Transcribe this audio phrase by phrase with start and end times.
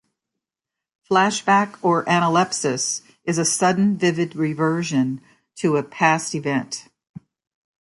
[1.07, 5.21] Flashback, or analepsis, is a sudden, vivid reversion
[5.57, 6.85] to a past event.